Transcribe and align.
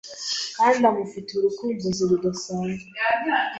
kandi 0.57 0.81
amufitiye 0.89 1.37
urukumbuzi 1.39 2.03
rudasanzwe. 2.09 2.87